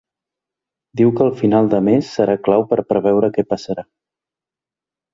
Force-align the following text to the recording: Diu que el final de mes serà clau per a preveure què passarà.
Diu 1.01 1.11
que 1.19 1.23
el 1.25 1.35
final 1.43 1.69
de 1.75 1.83
mes 1.89 2.11
serà 2.15 2.39
clau 2.49 2.67
per 2.73 2.83
a 2.85 2.89
preveure 2.95 3.33
què 3.39 3.49
passarà. 3.55 3.89